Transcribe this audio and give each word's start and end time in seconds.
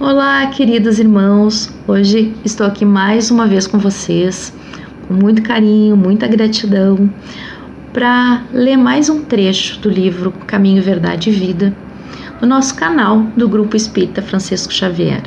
Olá, 0.00 0.48
queridos 0.48 0.98
irmãos. 0.98 1.72
Hoje 1.86 2.34
estou 2.44 2.66
aqui 2.66 2.84
mais 2.84 3.30
uma 3.30 3.46
vez 3.46 3.68
com 3.68 3.78
vocês, 3.78 4.52
com 5.06 5.14
muito 5.14 5.40
carinho, 5.42 5.96
muita 5.96 6.26
gratidão, 6.26 7.08
para 7.92 8.42
ler 8.52 8.76
mais 8.76 9.10
um 9.10 9.22
trecho 9.22 9.78
do 9.80 9.90
livro 9.90 10.32
Caminho, 10.46 10.82
Verdade 10.82 11.28
e 11.28 11.32
Vida, 11.32 11.74
no 12.40 12.48
nosso 12.48 12.74
canal 12.74 13.20
do 13.36 13.48
Grupo 13.48 13.76
Espírita 13.76 14.22
Francisco 14.22 14.72
Xavier. 14.72 15.22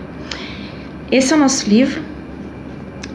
Esse 1.12 1.34
é 1.34 1.36
o 1.36 1.40
nosso 1.40 1.70
livro, 1.70 2.02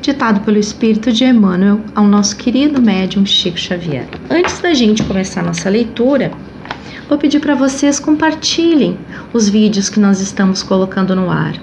ditado 0.01 0.41
pelo 0.41 0.59
Espírito 0.59 1.12
de 1.12 1.25
Emmanuel 1.25 1.80
ao 1.95 2.05
nosso 2.05 2.37
querido 2.37 2.80
médium 2.80 3.27
Chico 3.27 3.59
Xavier. 3.59 4.06
Antes 4.30 4.61
da 4.61 4.73
gente 4.73 5.02
começar 5.02 5.42
nossa 5.42 5.69
leitura, 5.69 6.30
vou 7.10 7.19
pedir 7.19 7.41
para 7.41 7.56
vocês 7.56 7.98
compartilhem 7.98 8.96
os 9.32 9.48
vídeos 9.48 9.88
que 9.88 9.98
nós 9.98 10.20
estamos 10.20 10.62
colocando 10.62 11.16
no 11.16 11.28
ar, 11.28 11.55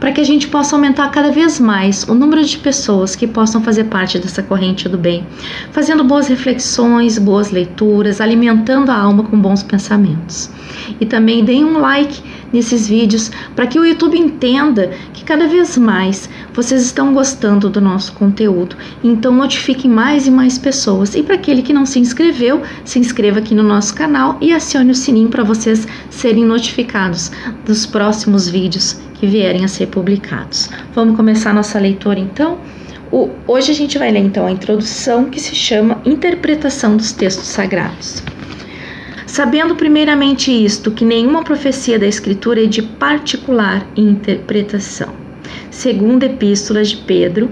para 0.00 0.10
que 0.10 0.22
a 0.22 0.24
gente 0.24 0.48
possa 0.48 0.74
aumentar 0.74 1.10
cada 1.10 1.30
vez 1.30 1.60
mais 1.60 2.02
o 2.04 2.14
número 2.14 2.42
de 2.42 2.56
pessoas 2.56 3.14
que 3.14 3.26
possam 3.26 3.62
fazer 3.62 3.84
parte 3.84 4.18
dessa 4.18 4.42
corrente 4.42 4.88
do 4.88 4.96
bem, 4.96 5.26
fazendo 5.70 6.02
boas 6.02 6.28
reflexões, 6.28 7.18
boas 7.18 7.50
leituras, 7.50 8.22
alimentando 8.22 8.90
a 8.90 8.96
alma 8.96 9.22
com 9.24 9.38
bons 9.38 9.62
pensamentos. 9.62 10.50
E 10.98 11.04
também 11.04 11.44
deem 11.44 11.62
um 11.62 11.78
like 11.78 12.22
nesses 12.52 12.88
vídeos 12.88 13.30
para 13.54 13.66
que 13.66 13.78
o 13.78 13.84
YouTube 13.84 14.18
entenda 14.18 14.90
que 15.12 15.24
cada 15.24 15.46
vez 15.46 15.76
mais 15.76 16.28
vocês 16.52 16.82
estão 16.82 17.12
gostando 17.12 17.68
do 17.68 17.80
nosso 17.80 18.12
conteúdo. 18.14 18.76
Então 19.02 19.32
notifiquem 19.32 19.90
mais 19.90 20.26
e 20.26 20.30
mais 20.30 20.58
pessoas. 20.58 21.14
E 21.14 21.22
para 21.22 21.34
aquele 21.34 21.62
que 21.62 21.72
não 21.72 21.86
se 21.86 21.98
inscreveu, 21.98 22.62
se 22.84 22.98
inscreva 22.98 23.38
aqui 23.38 23.54
no 23.54 23.62
nosso 23.62 23.94
canal 23.94 24.38
e 24.40 24.52
acione 24.52 24.90
o 24.90 24.94
sininho 24.94 25.28
para 25.28 25.44
vocês 25.44 25.86
serem 26.10 26.44
notificados 26.44 27.30
dos 27.64 27.86
próximos 27.86 28.48
vídeos 28.48 28.98
que 29.14 29.26
vierem 29.26 29.64
a 29.64 29.68
ser 29.68 29.86
publicados. 29.86 30.70
Vamos 30.94 31.16
começar 31.16 31.52
nossa 31.52 31.78
leitura 31.78 32.18
então? 32.20 32.58
O, 33.10 33.30
hoje 33.46 33.70
a 33.70 33.74
gente 33.74 33.98
vai 33.98 34.10
ler 34.10 34.20
então 34.20 34.46
a 34.46 34.50
introdução 34.50 35.26
que 35.26 35.40
se 35.40 35.54
chama 35.54 36.00
Interpretação 36.04 36.96
dos 36.96 37.12
Textos 37.12 37.46
Sagrados. 37.46 38.22
Sabendo 39.36 39.76
primeiramente 39.76 40.50
isto, 40.50 40.90
que 40.90 41.04
nenhuma 41.04 41.44
profecia 41.44 41.98
da 41.98 42.06
Escritura 42.06 42.64
é 42.64 42.66
de 42.66 42.80
particular 42.80 43.86
interpretação. 43.94 45.12
Segunda 45.70 46.24
Epístola 46.24 46.82
de 46.82 46.96
Pedro, 46.96 47.50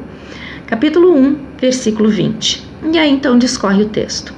capítulo 0.66 1.14
1, 1.14 1.36
versículo 1.60 2.08
20. 2.08 2.66
E 2.90 2.98
aí 2.98 3.12
então 3.12 3.36
discorre 3.36 3.82
o 3.82 3.88
texto. 3.90 4.32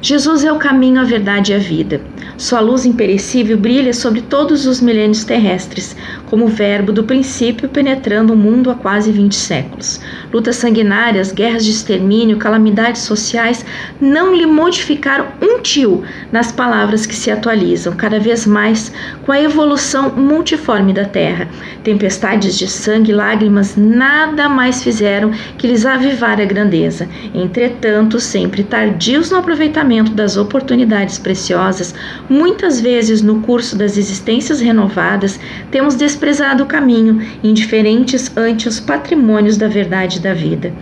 Jesus 0.00 0.42
é 0.42 0.50
o 0.50 0.58
caminho, 0.58 1.00
a 1.00 1.04
verdade 1.04 1.52
e 1.52 1.54
a 1.54 1.58
vida. 1.58 2.00
Sua 2.36 2.58
luz 2.58 2.84
imperecível 2.84 3.56
brilha 3.56 3.94
sobre 3.94 4.20
todos 4.20 4.66
os 4.66 4.80
milênios 4.80 5.22
terrestres, 5.22 5.94
como 6.32 6.46
verbo 6.46 6.92
do 6.92 7.04
princípio 7.04 7.68
penetrando 7.68 8.32
o 8.32 8.36
mundo 8.36 8.70
há 8.70 8.74
quase 8.74 9.12
20 9.12 9.34
séculos. 9.34 10.00
Lutas 10.32 10.56
sanguinárias, 10.56 11.30
guerras 11.30 11.62
de 11.62 11.70
extermínio, 11.70 12.38
calamidades 12.38 13.02
sociais 13.02 13.62
não 14.00 14.34
lhe 14.34 14.46
modificaram 14.46 15.26
um 15.42 15.60
tio 15.60 16.02
nas 16.32 16.50
palavras 16.50 17.04
que 17.04 17.14
se 17.14 17.30
atualizam 17.30 17.94
cada 17.94 18.18
vez 18.18 18.46
mais 18.46 18.90
com 19.26 19.30
a 19.30 19.42
evolução 19.42 20.08
multiforme 20.08 20.94
da 20.94 21.04
Terra. 21.04 21.48
Tempestades 21.84 22.56
de 22.56 22.66
sangue 22.66 23.12
lágrimas 23.12 23.76
nada 23.76 24.48
mais 24.48 24.82
fizeram 24.82 25.32
que 25.58 25.66
lhes 25.66 25.84
avivar 25.84 26.40
a 26.40 26.46
grandeza. 26.46 27.06
Entretanto, 27.34 28.18
sempre 28.18 28.64
tardios 28.64 29.30
no 29.30 29.36
aproveitamento 29.36 30.12
das 30.12 30.38
oportunidades 30.38 31.18
preciosas, 31.18 31.94
Muitas 32.28 32.80
vezes, 32.80 33.20
no 33.20 33.40
curso 33.42 33.76
das 33.76 33.98
existências 33.98 34.60
renovadas, 34.60 35.38
temos 35.70 35.94
desprezado 35.94 36.21
o 36.62 36.66
caminho, 36.66 37.20
indiferentes 37.42 38.30
ante 38.36 38.68
os 38.68 38.78
patrimônios 38.78 39.56
da 39.56 39.68
verdade 39.68 40.20
da 40.20 40.32
vida. 40.32 40.72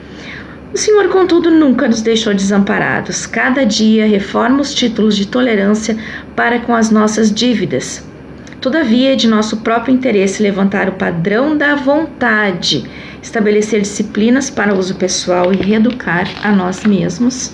O 0.73 0.79
Senhor, 0.79 1.09
contudo, 1.09 1.51
nunca 1.51 1.89
nos 1.89 2.03
deixou 2.03 2.33
desamparados. 2.33 3.27
Cada 3.27 3.65
dia 3.65 4.07
reforma 4.07 4.61
os 4.61 4.73
títulos 4.73 5.17
de 5.17 5.27
tolerância 5.27 5.97
para 6.37 6.61
com 6.61 6.75
as 6.75 6.91
nossas 6.91 7.33
dívidas. 7.33 8.07
Todavia, 8.61 9.15
é 9.15 9.17
de 9.17 9.27
nosso 9.27 9.57
próprio 9.59 9.95
interesse 9.95 10.43
levantar 10.43 10.89
o 10.89 10.93
padrão 10.93 11.57
da 11.57 11.75
vontade, 11.75 12.85
estabelecer 13.23 13.81
disciplinas 13.81 14.51
para 14.51 14.75
uso 14.75 14.95
pessoal 14.95 15.53
e 15.53 15.57
reeducar 15.57 16.29
a 16.43 16.53
nós 16.53 16.85
mesmos 16.85 17.53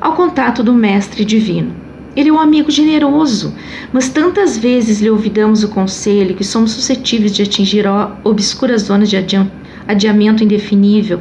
ao 0.00 0.14
contato 0.14 0.62
do 0.62 0.72
Mestre 0.72 1.24
Divino. 1.24 1.89
Ele 2.20 2.28
é 2.28 2.32
um 2.34 2.38
amigo 2.38 2.70
generoso, 2.70 3.54
mas 3.94 4.10
tantas 4.10 4.58
vezes 4.58 5.00
lhe 5.00 5.08
ouvidamos 5.08 5.64
o 5.64 5.70
conselho 5.70 6.34
que 6.34 6.44
somos 6.44 6.72
suscetíveis 6.72 7.32
de 7.32 7.42
atingir 7.42 7.86
obscuras 8.22 8.82
zonas 8.82 9.08
de 9.08 9.16
adiamento 9.88 10.44
indefinível 10.44 11.18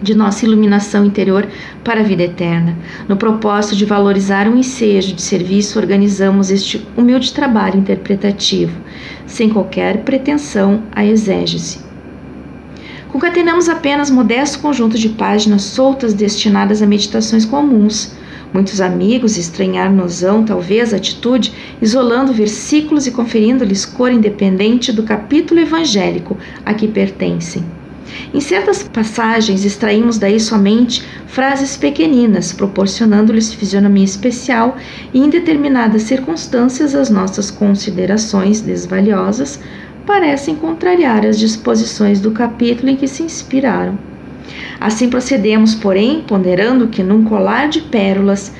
de 0.00 0.14
nossa 0.14 0.46
iluminação 0.46 1.04
interior 1.04 1.48
para 1.82 1.98
a 1.98 2.04
vida 2.04 2.22
eterna. 2.22 2.78
No 3.08 3.16
propósito 3.16 3.74
de 3.74 3.84
valorizar 3.84 4.46
um 4.46 4.56
ensejo 4.56 5.16
de 5.16 5.20
serviço, 5.20 5.80
organizamos 5.80 6.52
este 6.52 6.86
humilde 6.96 7.32
trabalho 7.32 7.80
interpretativo, 7.80 8.78
sem 9.26 9.48
qualquer 9.48 10.04
pretensão 10.04 10.84
à 10.92 11.04
exégese. 11.04 11.80
Concatenamos 13.08 13.68
apenas 13.68 14.12
modesto 14.12 14.60
conjunto 14.60 14.96
de 14.96 15.08
páginas 15.08 15.62
soltas 15.62 16.14
destinadas 16.14 16.82
a 16.82 16.86
meditações 16.86 17.44
comuns 17.44 18.16
Muitos 18.52 18.80
amigos 18.80 19.36
estranhar-nos-ão, 19.36 20.44
talvez, 20.44 20.94
a 20.94 20.96
atitude, 20.96 21.52
isolando 21.82 22.32
versículos 22.32 23.06
e 23.06 23.10
conferindo-lhes 23.10 23.84
cor 23.84 24.10
independente 24.10 24.90
do 24.90 25.02
capítulo 25.02 25.60
evangélico 25.60 26.36
a 26.64 26.72
que 26.72 26.88
pertencem. 26.88 27.62
Em 28.32 28.40
certas 28.40 28.82
passagens, 28.82 29.66
extraímos 29.66 30.18
daí 30.18 30.40
somente 30.40 31.04
frases 31.26 31.76
pequeninas, 31.76 32.52
proporcionando-lhes 32.52 33.52
fisionomia 33.52 34.04
especial 34.04 34.78
e, 35.12 35.20
em 35.20 35.28
determinadas 35.28 36.02
circunstâncias, 36.02 36.94
as 36.94 37.10
nossas 37.10 37.50
considerações 37.50 38.62
desvaliosas 38.62 39.60
parecem 40.06 40.54
contrariar 40.54 41.26
as 41.26 41.38
disposições 41.38 42.18
do 42.18 42.30
capítulo 42.30 42.88
em 42.88 42.96
que 42.96 43.06
se 43.06 43.22
inspiraram. 43.22 43.98
Assim 44.80 45.08
procedemos, 45.08 45.74
porém, 45.74 46.22
ponderando 46.26 46.88
que 46.88 47.02
num 47.02 47.24
colar 47.24 47.68
de 47.68 47.80
pérolas 47.80 48.52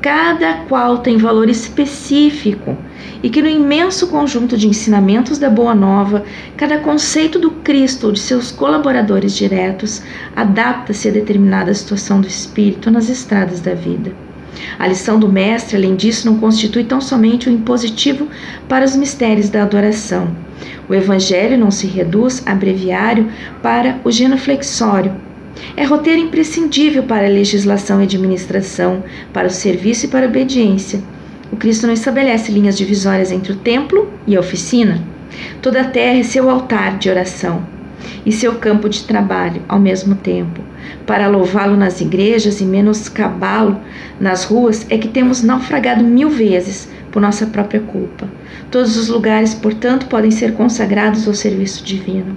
cada 0.00 0.58
qual 0.68 0.98
tem 0.98 1.16
valor 1.16 1.50
específico 1.50 2.76
e 3.22 3.28
que 3.28 3.42
no 3.42 3.48
imenso 3.48 4.06
conjunto 4.06 4.56
de 4.56 4.68
ensinamentos 4.68 5.38
da 5.38 5.50
Boa 5.50 5.74
Nova, 5.74 6.24
cada 6.56 6.78
conceito 6.78 7.38
do 7.38 7.50
Cristo 7.50 8.06
ou 8.06 8.12
de 8.12 8.20
seus 8.20 8.52
colaboradores 8.52 9.36
diretos 9.36 10.02
adapta-se 10.36 11.08
a 11.08 11.12
determinada 11.12 11.74
situação 11.74 12.20
do 12.20 12.28
espírito 12.28 12.90
nas 12.90 13.08
estradas 13.08 13.60
da 13.60 13.74
vida. 13.74 14.12
A 14.78 14.86
lição 14.86 15.18
do 15.18 15.30
Mestre, 15.30 15.76
além 15.76 15.96
disso, 15.96 16.26
não 16.26 16.38
constitui 16.38 16.84
tão 16.84 17.00
somente 17.00 17.48
um 17.48 17.52
impositivo 17.52 18.28
para 18.68 18.84
os 18.84 18.96
mistérios 18.96 19.48
da 19.48 19.62
adoração. 19.62 20.28
O 20.88 20.94
Evangelho 20.94 21.58
não 21.58 21.70
se 21.70 21.86
reduz 21.86 22.42
a 22.46 22.54
breviário 22.54 23.30
para 23.62 24.00
o 24.04 24.10
genuflexório, 24.10 25.27
é 25.76 25.84
roteiro 25.84 26.20
imprescindível 26.20 27.02
para 27.02 27.26
a 27.26 27.30
legislação 27.30 28.00
e 28.00 28.04
administração, 28.04 29.02
para 29.32 29.46
o 29.46 29.50
serviço 29.50 30.06
e 30.06 30.08
para 30.08 30.26
a 30.26 30.28
obediência. 30.28 31.00
O 31.52 31.56
Cristo 31.56 31.86
não 31.86 31.94
estabelece 31.94 32.52
linhas 32.52 32.76
divisórias 32.76 33.32
entre 33.32 33.52
o 33.52 33.56
templo 33.56 34.08
e 34.26 34.36
a 34.36 34.40
oficina. 34.40 35.02
Toda 35.62 35.80
a 35.80 35.84
terra 35.84 36.18
é 36.18 36.22
seu 36.22 36.50
altar 36.50 36.98
de 36.98 37.08
oração 37.08 37.66
e 38.24 38.32
seu 38.32 38.56
campo 38.56 38.88
de 38.88 39.04
trabalho 39.04 39.62
ao 39.68 39.78
mesmo 39.78 40.14
tempo. 40.14 40.60
Para 41.06 41.28
louvá-lo 41.28 41.76
nas 41.76 42.00
igrejas 42.00 42.60
e 42.60 42.64
menoscabá-lo 42.64 43.80
nas 44.20 44.44
ruas 44.44 44.86
é 44.90 44.98
que 44.98 45.08
temos 45.08 45.42
naufragado 45.42 46.04
mil 46.04 46.28
vezes 46.28 46.88
por 47.10 47.20
nossa 47.22 47.46
própria 47.46 47.80
culpa. 47.80 48.28
Todos 48.70 48.96
os 48.96 49.08
lugares, 49.08 49.54
portanto, 49.54 50.06
podem 50.06 50.30
ser 50.30 50.52
consagrados 50.52 51.26
ao 51.26 51.34
serviço 51.34 51.84
divino. 51.84 52.36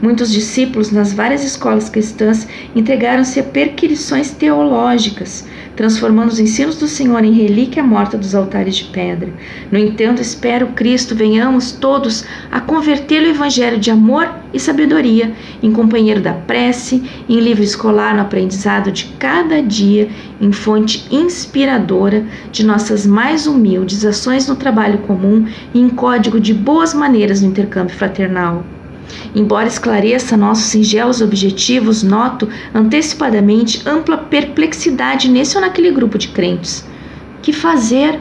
Muitos 0.00 0.32
discípulos 0.32 0.90
nas 0.90 1.12
várias 1.12 1.42
escolas 1.44 1.88
cristãs 1.88 2.46
entregaram-se 2.74 3.40
a 3.40 3.42
perquisições 3.42 4.30
teológicas, 4.30 5.46
transformando 5.74 6.30
os 6.30 6.40
ensinos 6.40 6.76
do 6.76 6.88
Senhor 6.88 7.22
em 7.24 7.32
relíquia 7.32 7.82
morta 7.82 8.18
dos 8.18 8.34
altares 8.34 8.76
de 8.76 8.84
pedra. 8.84 9.32
No 9.70 9.78
entanto, 9.78 10.20
espero 10.20 10.68
Cristo 10.68 11.14
venhamos 11.14 11.72
todos 11.72 12.24
a 12.50 12.60
converter 12.60 13.22
o 13.22 13.28
evangelho 13.28 13.78
de 13.78 13.90
amor 13.90 14.28
e 14.52 14.58
sabedoria 14.58 15.32
em 15.62 15.72
companheiro 15.72 16.20
da 16.20 16.32
prece, 16.32 17.02
em 17.28 17.40
livro 17.40 17.62
escolar 17.62 18.14
no 18.14 18.22
aprendizado 18.22 18.90
de 18.90 19.04
cada 19.18 19.62
dia, 19.62 20.08
em 20.40 20.52
fonte 20.52 21.06
inspiradora 21.10 22.24
de 22.50 22.64
nossas 22.64 23.06
mais 23.06 23.46
humildes 23.46 24.04
ações 24.04 24.46
no 24.48 24.56
trabalho 24.56 24.98
comum 24.98 25.46
e 25.74 25.80
em 25.80 25.88
código 25.88 26.40
de 26.40 26.54
boas 26.54 26.94
maneiras 26.94 27.42
no 27.42 27.48
intercâmbio 27.48 27.94
fraternal. 27.94 28.64
Embora 29.34 29.68
esclareça 29.68 30.36
nossos 30.36 30.66
singelos 30.66 31.20
objetivos, 31.20 32.02
noto 32.02 32.48
antecipadamente 32.74 33.82
ampla 33.86 34.16
perplexidade 34.16 35.28
nesse 35.28 35.56
ou 35.56 35.60
naquele 35.60 35.90
grupo 35.90 36.18
de 36.18 36.28
crentes. 36.28 36.84
Que 37.42 37.52
fazer? 37.52 38.20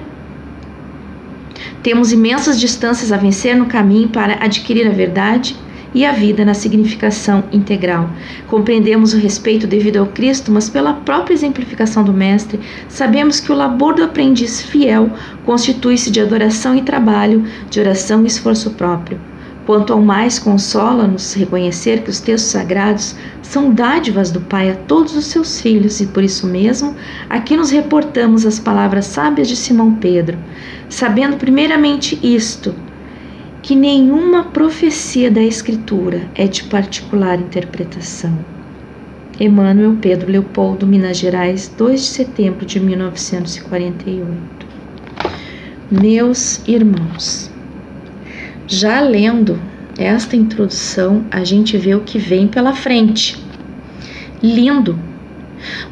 Temos 1.82 2.12
imensas 2.12 2.60
distâncias 2.60 3.12
a 3.12 3.18
vencer 3.18 3.56
no 3.56 3.66
caminho 3.66 4.10
para 4.10 4.44
adquirir 4.44 4.88
a 4.88 4.92
verdade 4.92 5.56
e 5.94 6.06
a 6.06 6.12
vida 6.12 6.44
na 6.46 6.54
significação 6.54 7.44
integral. 7.52 8.10
Compreendemos 8.48 9.14
o 9.14 9.18
respeito 9.18 9.66
devido 9.66 9.98
ao 9.98 10.08
Cristo, 10.08 10.52
mas 10.52 10.70
pela 10.70 10.94
própria 10.94 11.34
exemplificação 11.34 12.04
do 12.04 12.14
Mestre, 12.14 12.60
sabemos 12.90 13.40
que 13.40 13.52
o 13.52 13.56
labor 13.56 13.96
do 13.96 14.04
aprendiz 14.04 14.62
fiel 14.62 15.10
constitui-se 15.46 16.12
de 16.12 16.20
adoração 16.20 16.76
e 16.76 16.82
trabalho, 16.82 17.44
de 17.70 17.80
oração 17.80 18.24
e 18.24 18.28
esforço 18.28 18.72
próprio. 18.72 19.20
Quanto 19.68 19.92
ao 19.92 20.02
mais 20.02 20.40
consola-nos 20.40 21.34
reconhecer 21.34 22.02
que 22.02 22.10
os 22.10 22.22
textos 22.22 22.52
sagrados 22.52 23.18
são 23.42 23.74
dádivas 23.74 24.32
do 24.32 24.40
Pai 24.40 24.72
a 24.72 24.76
todos 24.76 25.14
os 25.14 25.26
seus 25.26 25.60
filhos, 25.60 26.00
e 26.00 26.08
por 26.08 26.24
isso 26.24 26.48
mesmo 26.48 26.96
aqui 27.30 27.58
nos 27.58 27.70
reportamos 27.70 28.46
as 28.46 28.60
palavras 28.60 29.08
sábias 29.08 29.50
de 29.50 29.58
Simão 29.58 29.96
Pedro, 29.96 30.38
sabendo 30.88 31.36
primeiramente 31.36 32.18
isto, 32.24 32.74
que 33.62 33.76
nenhuma 33.76 34.46
profecia 34.46 35.30
da 35.30 35.42
Escritura 35.42 36.22
é 36.34 36.48
de 36.48 36.64
particular 36.64 37.38
interpretação. 37.38 38.40
Emmanuel 39.38 39.98
Pedro 40.00 40.32
Leopoldo, 40.32 40.88
Minas 40.88 41.18
Gerais, 41.18 41.70
2 41.78 42.00
de 42.00 42.08
setembro 42.08 42.66
de 42.66 42.80
1948. 42.80 44.26
Meus 45.92 46.66
irmãos, 46.66 47.52
já 48.68 49.00
lendo 49.02 49.60
esta 49.98 50.36
introdução, 50.36 51.26
a 51.32 51.44
gente 51.44 51.78
vê 51.78 51.96
o 51.96 52.02
que 52.02 52.20
vem 52.20 52.48
pela 52.48 52.74
frente. 52.74 53.44
Lindo. 54.44 55.00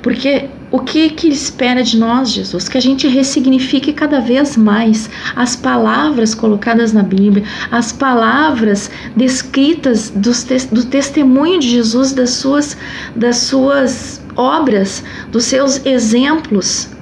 Porque 0.01 0.49
o 0.69 0.79
que 0.79 1.09
que 1.09 1.27
espera 1.27 1.81
de 1.81 1.97
nós, 1.97 2.31
Jesus? 2.31 2.69
Que 2.69 2.77
a 2.77 2.81
gente 2.81 3.07
ressignifique 3.07 3.93
cada 3.93 4.19
vez 4.19 4.55
mais 4.55 5.09
as 5.35 5.55
palavras 5.55 6.35
colocadas 6.35 6.93
na 6.93 7.01
Bíblia, 7.01 7.45
as 7.71 7.91
palavras 7.91 8.91
descritas 9.15 10.11
do 10.11 10.85
testemunho 10.85 11.59
de 11.59 11.69
Jesus, 11.69 12.13
das 12.13 12.31
suas, 12.31 12.77
das 13.15 13.37
suas 13.37 14.21
obras, 14.35 15.03
dos 15.31 15.45
seus 15.45 15.83
exemplos 15.85 16.94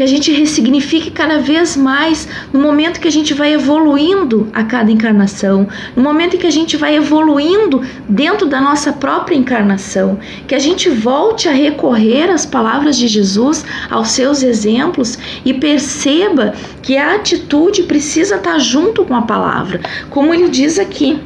que 0.00 0.04
a 0.04 0.06
gente 0.06 0.32
ressignifique 0.32 1.10
cada 1.10 1.40
vez 1.40 1.76
mais 1.76 2.26
no 2.54 2.58
momento 2.58 3.00
que 3.00 3.06
a 3.06 3.12
gente 3.12 3.34
vai 3.34 3.52
evoluindo 3.52 4.48
a 4.50 4.64
cada 4.64 4.90
encarnação, 4.90 5.68
no 5.94 6.02
momento 6.02 6.36
em 6.36 6.38
que 6.38 6.46
a 6.46 6.50
gente 6.50 6.74
vai 6.74 6.96
evoluindo 6.96 7.82
dentro 8.08 8.46
da 8.46 8.62
nossa 8.62 8.94
própria 8.94 9.36
encarnação, 9.36 10.18
que 10.48 10.54
a 10.54 10.58
gente 10.58 10.88
volte 10.88 11.50
a 11.50 11.52
recorrer 11.52 12.30
às 12.30 12.46
palavras 12.46 12.96
de 12.96 13.06
Jesus, 13.08 13.62
aos 13.90 14.12
seus 14.12 14.42
exemplos 14.42 15.18
e 15.44 15.52
perceba 15.52 16.54
que 16.80 16.96
a 16.96 17.16
atitude 17.16 17.82
precisa 17.82 18.36
estar 18.36 18.58
junto 18.58 19.04
com 19.04 19.14
a 19.14 19.20
palavra, 19.20 19.82
como 20.08 20.32
ele 20.32 20.48
diz 20.48 20.78
aqui. 20.78 21.20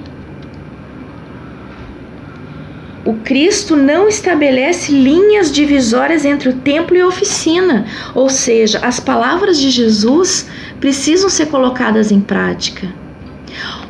O 3.05 3.15
Cristo 3.17 3.77
não 3.77 4.09
estabelece 4.09 4.91
linhas 4.91 5.53
divisórias 5.53 6.25
entre 6.25 6.49
o 6.49 6.55
templo 6.55 6.97
e 6.97 7.01
a 7.01 7.07
oficina, 7.07 7.85
ou 8.15 8.31
seja, 8.31 8.79
as 8.79 8.99
palavras 8.99 9.59
de 9.59 9.69
Jesus 9.69 10.47
precisam 10.81 11.29
ser 11.29 11.47
colocadas 11.47 12.11
em 12.11 12.21
prática. 12.21 12.89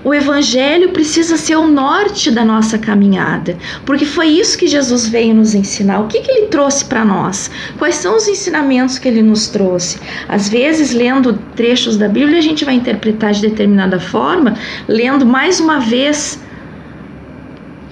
O 0.03 0.13
Evangelho 0.13 0.91
precisa 0.91 1.37
ser 1.39 1.57
o 1.57 1.67
norte 1.67 2.31
da 2.31 2.45
nossa 2.45 2.77
caminhada, 2.77 3.57
porque 3.87 4.05
foi 4.05 4.27
isso 4.27 4.59
que 4.59 4.67
Jesus 4.67 5.09
veio 5.09 5.35
nos 5.35 5.55
ensinar. 5.55 6.01
O 6.01 6.09
que, 6.09 6.21
que 6.21 6.31
ele 6.31 6.47
trouxe 6.49 6.85
para 6.85 7.05
nós? 7.05 7.51
Quais 7.79 7.95
são 7.95 8.17
os 8.17 8.29
ensinamentos 8.29 8.99
que 8.99 9.09
ele 9.09 9.23
nos 9.23 9.47
trouxe? 9.47 9.99
Às 10.29 10.49
vezes, 10.49 10.93
lendo 10.93 11.39
trechos 11.57 11.97
da 11.97 12.07
Bíblia, 12.07 12.39
a 12.39 12.43
gente 12.43 12.67
vai 12.67 12.75
interpretar 12.75 13.33
de 13.33 13.41
determinada 13.41 13.99
forma, 13.99 14.55
lendo 14.87 15.25
mais 15.25 15.59
uma 15.59 15.81
vez 15.81 16.39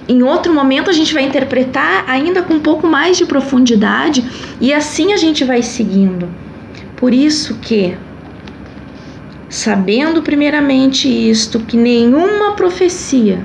em 0.09 0.23
outro 0.23 0.53
momento 0.53 0.91
a 0.91 0.93
gente 0.93 1.15
vai 1.15 1.23
interpretar 1.25 2.05
ainda 2.09 2.43
com 2.43 2.55
um 2.55 2.61
pouco 2.61 2.87
mais 2.87 3.17
de 3.17 3.25
profundidade 3.25 4.25
e 4.61 4.73
assim 4.73 5.13
a 5.13 5.17
gente 5.17 5.45
vai 5.45 5.63
seguindo. 5.63 6.29
Por 6.97 7.13
isso 7.15 7.59
que 7.61 7.97
sabendo 9.49 10.23
primeiramente 10.23 11.09
isto 11.09 11.61
que 11.61 11.77
nenhuma 11.77 12.53
profecia 12.53 13.45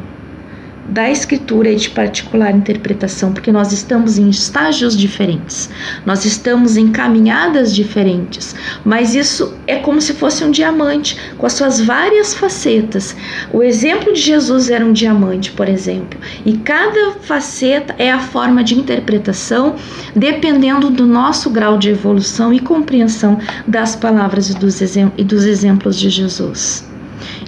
da 0.87 1.09
escritura 1.09 1.69
e 1.69 1.75
de 1.75 1.89
particular 1.89 2.55
interpretação, 2.55 3.33
porque 3.33 3.51
nós 3.51 3.71
estamos 3.71 4.17
em 4.17 4.29
estágios 4.29 4.97
diferentes, 4.97 5.69
nós 6.05 6.25
estamos 6.25 6.77
em 6.77 6.89
caminhadas 6.89 7.75
diferentes, 7.75 8.55
mas 8.85 9.13
isso 9.13 9.53
é 9.67 9.77
como 9.77 9.99
se 10.01 10.13
fosse 10.13 10.43
um 10.43 10.51
diamante 10.51 11.17
com 11.37 11.45
as 11.45 11.53
suas 11.53 11.81
várias 11.81 12.33
facetas. 12.33 13.15
O 13.51 13.61
exemplo 13.61 14.13
de 14.13 14.21
Jesus 14.21 14.69
era 14.69 14.85
um 14.85 14.93
diamante, 14.93 15.51
por 15.51 15.67
exemplo, 15.67 16.19
e 16.45 16.57
cada 16.57 17.11
faceta 17.21 17.95
é 17.97 18.11
a 18.11 18.19
forma 18.19 18.63
de 18.63 18.75
interpretação 18.75 19.75
dependendo 20.15 20.89
do 20.89 21.05
nosso 21.05 21.49
grau 21.49 21.77
de 21.77 21.89
evolução 21.89 22.53
e 22.53 22.59
compreensão 22.59 23.39
das 23.67 23.95
palavras 23.95 24.49
e 24.49 25.23
dos 25.23 25.45
exemplos 25.45 25.97
de 25.99 26.09
Jesus. 26.09 26.87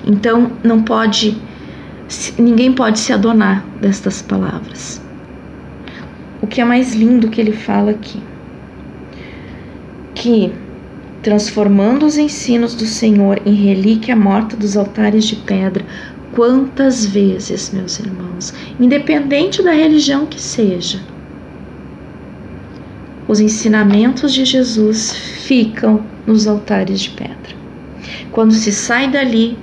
Então, 0.05 0.51
não 0.63 0.81
pode 0.81 1.37
ninguém 2.37 2.73
pode 2.73 2.99
se 2.99 3.13
adonar 3.13 3.65
destas 3.79 4.21
palavras. 4.21 5.01
O 6.41 6.47
que 6.47 6.61
é 6.61 6.65
mais 6.65 6.95
lindo 6.95 7.29
que 7.29 7.39
ele 7.39 7.51
fala 7.51 7.91
aqui? 7.91 8.21
Que 10.15 10.51
transformando 11.21 12.05
os 12.05 12.17
ensinos 12.17 12.73
do 12.75 12.85
Senhor 12.85 13.41
em 13.45 13.53
relíquia 13.53 14.15
morta 14.15 14.55
dos 14.55 14.77
altares 14.77 15.25
de 15.25 15.35
pedra, 15.35 15.85
quantas 16.33 17.05
vezes, 17.05 17.71
meus 17.71 17.99
irmãos, 17.99 18.53
independente 18.79 19.61
da 19.61 19.71
religião 19.71 20.25
que 20.25 20.41
seja, 20.41 21.01
os 23.27 23.39
ensinamentos 23.39 24.33
de 24.33 24.45
Jesus 24.45 25.11
ficam 25.13 26.01
nos 26.25 26.47
altares 26.47 27.01
de 27.01 27.11
pedra. 27.11 27.59
Quando 28.31 28.53
se 28.53 28.71
sai 28.71 29.11
dali, 29.11 29.57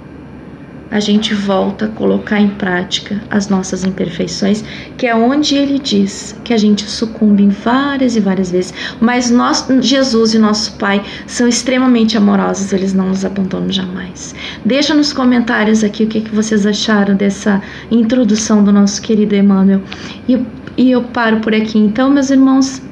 a 0.90 1.00
gente 1.00 1.34
volta 1.34 1.86
a 1.86 1.88
colocar 1.88 2.40
em 2.40 2.48
prática 2.48 3.20
as 3.30 3.48
nossas 3.48 3.84
imperfeições, 3.84 4.64
que 4.96 5.06
é 5.06 5.14
onde 5.14 5.54
ele 5.56 5.78
diz 5.78 6.38
que 6.44 6.54
a 6.54 6.56
gente 6.56 6.84
sucumbe 6.84 7.46
várias 7.48 8.16
e 8.16 8.20
várias 8.20 8.50
vezes. 8.50 8.72
Mas 9.00 9.30
nós, 9.30 9.66
Jesus 9.80 10.34
e 10.34 10.38
nosso 10.38 10.74
Pai 10.74 11.04
são 11.26 11.48
extremamente 11.48 12.16
amorosos, 12.16 12.72
eles 12.72 12.92
não 12.92 13.08
nos 13.08 13.24
abandonam 13.24 13.70
jamais. 13.70 14.34
Deixa 14.64 14.94
nos 14.94 15.12
comentários 15.12 15.82
aqui 15.82 16.04
o 16.04 16.08
que, 16.08 16.20
que 16.20 16.34
vocês 16.34 16.64
acharam 16.66 17.14
dessa 17.14 17.60
introdução 17.90 18.62
do 18.62 18.72
nosso 18.72 19.02
querido 19.02 19.34
Emmanuel. 19.34 19.82
E, 20.28 20.38
e 20.76 20.90
eu 20.90 21.02
paro 21.02 21.40
por 21.40 21.54
aqui 21.54 21.78
então, 21.78 22.10
meus 22.10 22.30
irmãos. 22.30 22.82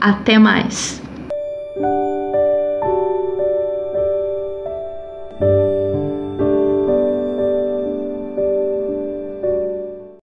Até 0.00 0.38
mais! 0.38 0.99